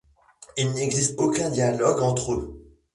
[0.57, 2.65] Il n'existe aucun dialogue entre eux.